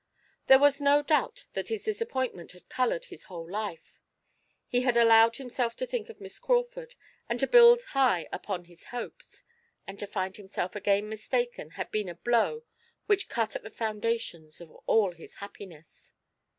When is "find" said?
10.07-10.37